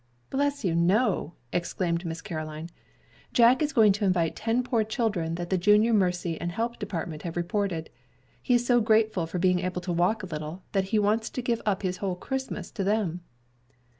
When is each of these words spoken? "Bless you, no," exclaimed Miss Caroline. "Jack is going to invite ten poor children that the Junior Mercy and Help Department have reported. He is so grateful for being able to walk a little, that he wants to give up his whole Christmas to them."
"Bless 0.31 0.65
you, 0.65 0.73
no," 0.73 1.35
exclaimed 1.53 2.05
Miss 2.05 2.21
Caroline. 2.23 2.71
"Jack 3.33 3.61
is 3.61 3.71
going 3.71 3.91
to 3.91 4.03
invite 4.03 4.35
ten 4.35 4.63
poor 4.63 4.83
children 4.83 5.35
that 5.35 5.51
the 5.51 5.59
Junior 5.59 5.93
Mercy 5.93 6.41
and 6.41 6.51
Help 6.51 6.79
Department 6.79 7.21
have 7.21 7.37
reported. 7.37 7.91
He 8.41 8.55
is 8.55 8.65
so 8.65 8.81
grateful 8.81 9.27
for 9.27 9.37
being 9.37 9.59
able 9.59 9.81
to 9.81 9.93
walk 9.93 10.23
a 10.23 10.25
little, 10.25 10.63
that 10.71 10.85
he 10.85 10.97
wants 10.97 11.29
to 11.29 11.43
give 11.43 11.61
up 11.67 11.83
his 11.83 11.97
whole 11.97 12.15
Christmas 12.15 12.71
to 12.71 12.83
them." 12.83 13.21